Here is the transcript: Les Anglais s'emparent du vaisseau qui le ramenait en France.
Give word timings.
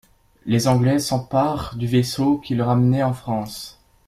Les 0.47 0.67
Anglais 0.67 0.97
s'emparent 0.97 1.75
du 1.75 1.85
vaisseau 1.85 2.39
qui 2.39 2.55
le 2.55 2.63
ramenait 2.63 3.03
en 3.03 3.13
France. 3.13 3.79